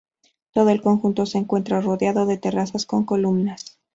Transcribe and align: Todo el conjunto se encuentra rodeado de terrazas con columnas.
Todo 0.51 0.69
el 0.71 0.81
conjunto 0.81 1.27
se 1.27 1.37
encuentra 1.37 1.79
rodeado 1.79 2.25
de 2.25 2.35
terrazas 2.39 2.87
con 2.87 3.05
columnas. 3.05 3.77